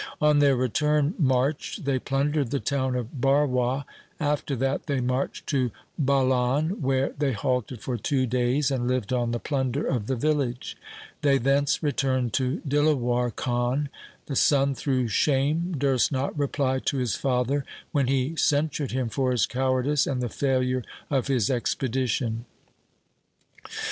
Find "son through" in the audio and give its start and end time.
14.35-15.09